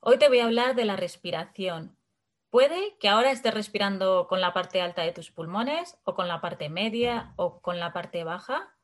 Hoy 0.00 0.16
te 0.16 0.28
voy 0.28 0.38
a 0.38 0.44
hablar 0.44 0.76
de 0.76 0.84
la 0.84 0.94
respiración. 0.94 1.98
Puede 2.50 2.96
que 2.98 3.08
ahora 3.08 3.32
estés 3.32 3.52
respirando 3.52 4.28
con 4.28 4.40
la 4.40 4.52
parte 4.52 4.80
alta 4.80 5.02
de 5.02 5.12
tus 5.12 5.32
pulmones 5.32 5.98
o 6.04 6.14
con 6.14 6.28
la 6.28 6.40
parte 6.40 6.68
media 6.68 7.32
o 7.36 7.60
con 7.60 7.80
la 7.80 7.92
parte 7.92 8.22
baja. 8.22 8.76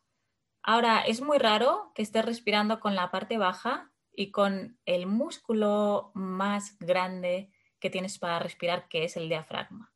Ahora, 0.61 1.03
es 1.03 1.21
muy 1.21 1.39
raro 1.39 1.93
que 1.95 2.03
estés 2.03 2.25
respirando 2.25 2.81
con 2.81 2.97
la 2.97 3.13
parte 3.13 3.39
baja 3.39 3.93
y 4.13 4.33
con 4.33 4.79
el 4.87 5.07
músculo 5.07 6.11
más 6.15 6.79
grande 6.81 7.53
que 7.79 7.91
tienes 7.91 8.19
para 8.19 8.41
respirar, 8.41 8.89
que 8.89 9.05
es 9.05 9.17
el 9.17 9.29
diafragma. 9.29 9.93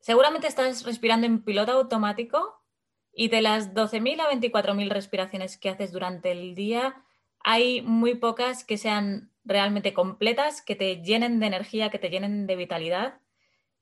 Seguramente 0.00 0.46
estás 0.46 0.84
respirando 0.84 1.26
en 1.26 1.44
piloto 1.44 1.72
automático 1.72 2.64
y 3.12 3.28
de 3.28 3.42
las 3.42 3.74
12.000 3.74 4.20
a 4.20 4.30
24.000 4.30 4.88
respiraciones 4.88 5.58
que 5.58 5.68
haces 5.68 5.92
durante 5.92 6.30
el 6.30 6.54
día, 6.54 7.04
hay 7.40 7.82
muy 7.82 8.14
pocas 8.14 8.64
que 8.64 8.78
sean 8.78 9.32
realmente 9.48 9.94
completas, 9.94 10.62
que 10.62 10.76
te 10.76 11.02
llenen 11.02 11.40
de 11.40 11.46
energía, 11.46 11.90
que 11.90 11.98
te 11.98 12.10
llenen 12.10 12.46
de 12.46 12.54
vitalidad 12.54 13.20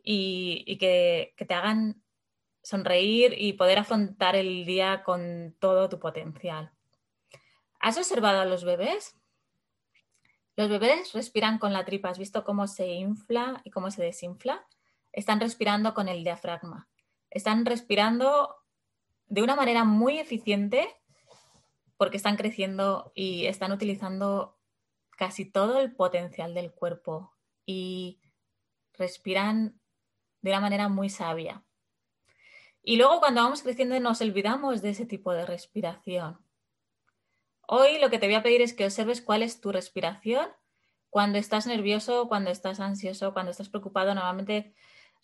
y, 0.02 0.79
que, 0.79 1.34
te 1.37 1.55
hagan 1.55 2.02
sonreír 2.62 3.34
y 3.37 3.55
poder 3.55 3.79
afrontar 3.79 4.37
el 4.37 4.65
día 4.65 5.02
con 5.02 5.56
todo 5.59 5.89
tu 5.89 5.98
potencial. 5.98 6.73
¿Has 7.80 7.98
observado 7.98 8.41
a 8.41 8.45
los 8.45 8.65
bebés? 8.65 9.16
Los 10.55 10.69
bebés 10.69 11.12
respiran 11.12 11.59
con 11.59 11.73
la 11.73 11.84
tripa. 11.84 12.11
¿Has 12.11 12.19
visto 12.19 12.45
cómo 12.45 12.67
se 12.69 12.87
infla 12.87 13.61
y 13.64 13.70
cómo 13.70 13.91
se 13.91 14.03
desinfla? 14.03 14.67
Están 15.12 15.41
respirando 15.41 15.95
con 15.95 16.09
el 16.09 16.23
diafragma. 16.23 16.89
Están 17.28 17.67
respirando 17.67 18.55
de 19.27 19.42
una 19.42 19.56
manera 19.56 19.84
muy 19.84 20.19
eficiente 20.19 20.89
porque 21.97 22.17
están 22.17 22.37
creciendo 22.37 23.12
y 23.14 23.47
están 23.47 23.73
utilizando 23.73 24.56
casi 25.16 25.45
todo 25.45 25.80
el 25.80 25.95
potencial 25.95 26.55
del 26.55 26.73
cuerpo 26.73 27.33
y 27.65 28.20
respiran 28.95 29.81
de 30.42 30.50
una 30.50 30.61
manera 30.61 30.89
muy 30.89 31.11
sabia. 31.11 31.64
Y 32.83 32.97
luego 32.97 33.19
cuando 33.19 33.42
vamos 33.42 33.62
creciendo 33.62 33.98
nos 33.98 34.20
olvidamos 34.20 34.81
de 34.81 34.91
ese 34.91 35.06
tipo 35.06 35.33
de 35.33 35.44
respiración. 35.44 36.39
Hoy 37.67 37.98
lo 37.98 38.11
que 38.11 38.19
te 38.19 38.27
voy 38.27 38.37
a 38.37 38.44
pedir 38.44 38.62
es 38.62 38.75
que 38.75 38.84
observes 38.84 39.20
cuál 39.20 39.42
es 39.42 39.61
tu 39.61 39.72
respiración 39.72 40.48
cuando 41.11 41.39
estás 41.39 41.67
nervioso, 41.67 42.28
cuando 42.28 42.50
estás 42.50 42.78
ansioso, 42.78 43.33
cuando 43.33 43.50
estás 43.50 43.69
preocupado. 43.69 44.14
Normalmente 44.14 44.72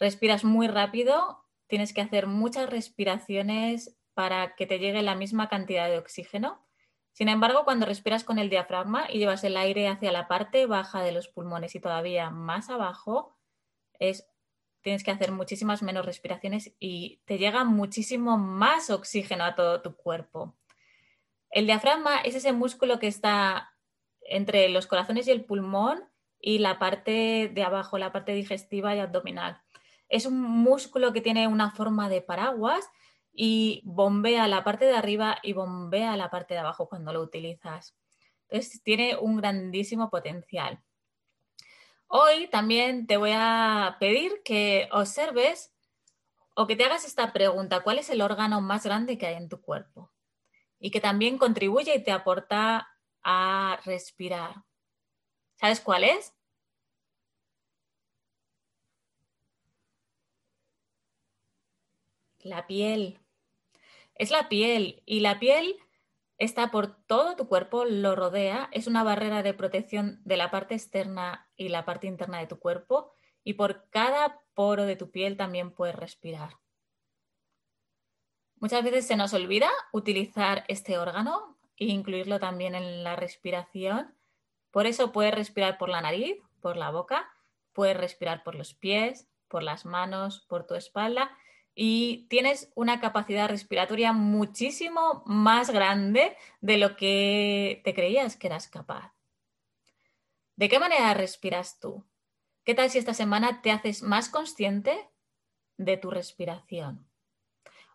respiras 0.01 0.43
muy 0.43 0.67
rápido, 0.67 1.45
tienes 1.69 1.93
que 1.93 2.01
hacer 2.01 2.27
muchas 2.27 2.69
respiraciones 2.69 3.97
para 4.15 4.57
que 4.57 4.67
te 4.67 4.79
llegue 4.79 5.03
la 5.03 5.15
misma 5.15 5.49
cantidad 5.49 5.89
de 5.89 5.99
oxígeno. 5.99 6.67
Sin 7.13 7.29
embargo, 7.29 7.65
cuando 7.65 7.87
respiras 7.87 8.25
con 8.25 8.39
el 8.39 8.49
diafragma 8.49 9.07
y 9.11 9.19
llevas 9.19 9.45
el 9.45 9.57
aire 9.57 9.89
hacia 9.89 10.13
la 10.13 10.29
parte 10.29 10.67
baja 10.67 11.03
de 11.03 11.13
los 11.13 11.29
pulmones 11.29 11.75
y 11.75 11.81
todavía 11.81 12.31
más 12.31 12.71
abajo, 12.71 13.37
es, 13.99 14.27
tienes 14.81 15.05
que 15.05 15.11
hacer 15.11 15.31
muchísimas 15.31 15.83
menos 15.83 16.07
respiraciones 16.07 16.75
y 16.81 17.21
te 17.27 17.39
llega 17.39 17.65
muchísimo 17.65 18.39
más 18.39 18.89
oxígeno 18.91 19.45
a 19.45 19.55
todo 19.55 19.83
tu 19.83 19.95
cuerpo. 19.95 20.55
El 21.51 21.67
diafragma 21.67 22.21
es 22.23 22.35
ese 22.35 22.53
músculo 22.53 22.99
que 22.99 23.09
está 23.09 23.75
entre 24.23 24.71
los 24.71 24.87
corazones 24.87 25.29
y 25.29 25.33
el 25.33 25.45
pulmón 25.45 26.09
y 26.41 26.59
la 26.59 26.79
parte 26.79 27.51
de 27.53 27.63
abajo, 27.63 27.99
la 27.99 28.11
parte 28.11 28.33
digestiva 28.33 28.97
y 28.97 29.01
abdominal. 29.01 29.61
Es 30.09 30.25
un 30.25 30.41
músculo 30.41 31.13
que 31.13 31.21
tiene 31.21 31.47
una 31.47 31.71
forma 31.71 32.09
de 32.09 32.23
paraguas 32.23 32.89
y 33.33 33.83
bombea 33.85 34.47
la 34.49 34.65
parte 34.65 34.85
de 34.85 34.97
arriba 34.97 35.39
y 35.43 35.53
bombea 35.53 36.17
la 36.17 36.31
parte 36.31 36.55
de 36.55 36.61
abajo 36.61 36.89
cuando 36.89 37.13
lo 37.13 37.21
utilizas. 37.23 37.97
Entonces 38.49 38.83
tiene 38.83 39.17
un 39.17 39.39
grandísimo 39.39 40.11
potencial. 40.11 40.83
Hoy 42.07 42.49
también 42.49 43.07
te 43.07 43.17
voy 43.17 43.33
a 43.35 43.97
pedir 43.99 44.43
que 44.45 44.89
observes 44.93 45.73
o 46.55 46.67
que 46.67 46.77
te 46.77 46.85
hagas 46.85 47.07
esta 47.07 47.33
pregunta, 47.33 47.81
¿cuál 47.81 47.99
es 47.99 48.11
el 48.11 48.21
órgano 48.21 48.61
más 48.61 48.85
grande 48.85 49.17
que 49.17 49.27
hay 49.27 49.37
en 49.37 49.49
tu 49.49 49.63
cuerpo? 49.63 50.13
Y 50.79 50.91
que 50.91 51.01
también 51.01 51.39
contribuye 51.39 51.95
y 51.95 52.05
te 52.05 52.13
aporta 52.13 52.89
a 53.23 53.81
respirar. 53.87 54.57
¿Sabes 55.55 55.81
cuál 55.81 56.05
es? 56.05 56.35
La 62.43 62.67
piel. 62.67 63.21
Es 64.17 64.31
la 64.33 64.49
piel 64.49 65.03
y 65.07 65.21
la 65.21 65.39
piel 65.39 65.77
está 66.39 66.73
por 66.73 66.89
todo 67.07 67.37
tu 67.37 67.47
cuerpo, 67.47 67.85
lo 67.85 68.17
rodea, 68.17 68.69
es 68.73 68.89
una 68.89 69.05
barrera 69.05 69.45
de 69.45 69.55
protección 69.55 70.21
de 70.25 70.37
la 70.37 70.51
parte 70.51 70.75
externa 70.75 71.49
y 71.57 71.69
la 71.69 71.85
parte 71.85 72.09
interna 72.09 72.41
de 72.41 72.49
tu 72.49 72.59
cuerpo 72.59 73.15
y 73.45 73.55
por 73.55 73.89
cada 73.91 74.41
poro 74.55 74.85
de 74.85 74.97
tu 74.97 75.13
piel 75.13 75.37
también 75.37 75.71
puedes 75.71 75.95
respirar. 75.95 76.59
Muchas 78.57 78.83
veces 78.83 79.07
se 79.07 79.17
nos 79.17 79.35
olvida 79.35 79.71
utilizar 79.93 80.65
este 80.67 80.99
órgano 80.99 81.57
e 81.77 81.85
incluirlo 81.87 82.41
también 82.41 82.75
en 82.75 83.05
la 83.05 83.15
respiración. 83.15 84.17
Por 84.73 84.87
eso 84.87 85.13
puedes 85.13 85.35
respirar 85.35 85.79
por 85.79 85.89
la 85.89 86.01
nariz, 86.01 86.39
por 86.61 86.77
la 86.77 86.91
boca, 86.91 87.33
puedes 87.73 87.97
respirar 87.97 88.43
por 88.43 88.57
los 88.57 88.75
pies, 88.75 89.29
por 89.47 89.63
las 89.63 89.85
manos, 89.85 90.41
por 90.49 90.67
tu 90.67 90.75
espalda 90.75 91.37
y 91.75 92.27
tienes 92.29 92.71
una 92.75 93.01
capacidad 93.01 93.49
respiratoria 93.49 94.13
muchísimo 94.13 95.23
más 95.27 95.71
grande 95.71 96.37
de 96.61 96.77
lo 96.77 96.97
que 96.97 97.81
te 97.85 97.95
creías 97.95 98.37
que 98.37 98.49
eras 98.49 98.69
capaz. 98.69 99.13
¿De 100.57 100.69
qué 100.69 100.79
manera 100.79 101.15
respiras 101.15 101.81
tú? 101.81 102.05
¿Qué 102.65 102.75
tal 102.75 102.91
si 102.91 102.99
esta 102.99 103.15
semana 103.15 103.63
te 103.63 103.71
haces 103.71 104.03
más 104.03 104.29
consciente 104.29 105.09
de 105.79 105.97
tu 105.97 106.11
respiración? 106.11 107.09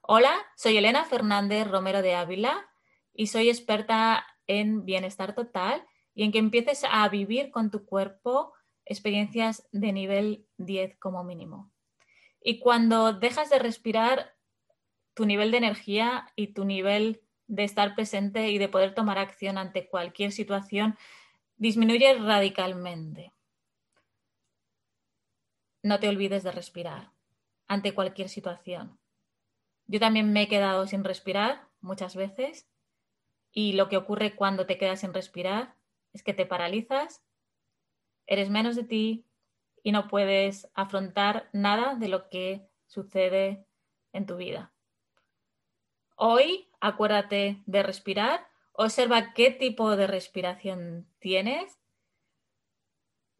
Hola, 0.01 0.35
soy 0.55 0.77
Elena 0.77 1.05
Fernández 1.05 1.67
Romero 1.67 2.01
de 2.01 2.15
Ávila 2.15 2.67
y 3.13 3.27
soy 3.27 3.49
experta 3.49 4.25
en 4.47 4.85
bienestar 4.85 5.35
total 5.35 5.85
y 6.15 6.23
en 6.23 6.31
que 6.31 6.39
empieces 6.39 6.83
a 6.89 7.07
vivir 7.09 7.51
con 7.51 7.69
tu 7.69 7.85
cuerpo 7.85 8.53
experiencias 8.85 9.67
de 9.71 9.91
nivel 9.91 10.47
10 10.57 10.97
como 10.97 11.23
mínimo. 11.23 11.71
Y 12.41 12.59
cuando 12.59 13.13
dejas 13.13 13.49
de 13.49 13.59
respirar, 13.59 14.37
tu 15.17 15.25
nivel 15.25 15.49
de 15.49 15.57
energía 15.57 16.31
y 16.35 16.53
tu 16.53 16.63
nivel 16.63 17.23
de 17.47 17.63
estar 17.63 17.95
presente 17.95 18.51
y 18.51 18.59
de 18.59 18.69
poder 18.69 18.93
tomar 18.93 19.17
acción 19.17 19.57
ante 19.57 19.89
cualquier 19.89 20.31
situación 20.31 20.95
disminuye 21.55 22.13
radicalmente. 22.13 23.33
No 25.81 25.99
te 25.99 26.07
olvides 26.07 26.43
de 26.43 26.51
respirar 26.51 27.11
ante 27.67 27.95
cualquier 27.95 28.29
situación. 28.29 28.99
Yo 29.87 29.99
también 29.99 30.31
me 30.31 30.43
he 30.43 30.47
quedado 30.47 30.85
sin 30.85 31.03
respirar 31.03 31.67
muchas 31.81 32.15
veces 32.15 32.69
y 33.51 33.73
lo 33.73 33.89
que 33.89 33.97
ocurre 33.97 34.35
cuando 34.35 34.67
te 34.67 34.77
quedas 34.77 34.99
sin 34.99 35.15
respirar 35.15 35.75
es 36.13 36.21
que 36.21 36.33
te 36.33 36.45
paralizas, 36.45 37.23
eres 38.27 38.51
menos 38.51 38.75
de 38.75 38.83
ti, 38.83 39.25
y 39.87 39.93
no 39.93 40.09
puedes 40.09 40.67
afrontar 40.73 41.47
nada 41.53 41.95
de 41.95 42.09
lo 42.09 42.27
que 42.27 42.67
sucede 42.87 43.65
en 44.11 44.25
tu 44.25 44.35
vida. 44.35 44.73
Hoy 46.17 46.69
acuérdate 46.81 47.63
de 47.65 47.83
respirar, 47.83 48.49
observa 48.73 49.33
qué 49.33 49.49
tipo 49.49 49.95
de 49.95 50.05
respiración 50.05 51.07
tienes 51.19 51.79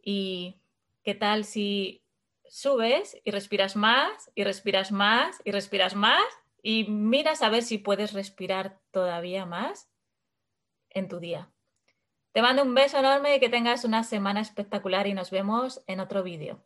y 0.02 0.62
qué 1.04 1.16
tal 1.16 1.44
si 1.44 2.06
subes 2.48 3.20
y 3.26 3.32
respiras 3.32 3.76
más 3.76 4.32
y 4.34 4.46
respiras 4.46 4.94
más 4.94 5.42
y 5.44 5.52
respiras 5.52 5.96
más 5.96 6.24
y 6.64 6.86
miras 6.86 7.42
a 7.42 7.50
ver 7.50 7.64
si 7.64 7.78
puedes 7.78 8.14
respirar 8.14 8.80
todavía 8.92 9.46
más 9.46 9.90
en 10.92 11.10
tu 11.10 11.20
día. 11.20 11.52
Te 12.38 12.44
mando 12.44 12.62
un 12.62 12.76
beso 12.76 13.00
enorme 13.00 13.36
y 13.36 13.40
que 13.40 13.50
tengas 13.50 13.84
una 13.84 14.04
semana 14.04 14.42
espectacular 14.42 15.08
y 15.08 15.16
nos 15.16 15.32
vemos 15.32 15.82
en 15.88 16.00
otro 16.00 16.22
vídeo. 16.22 16.60